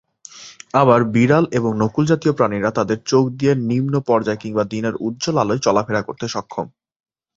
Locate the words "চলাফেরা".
5.61-6.01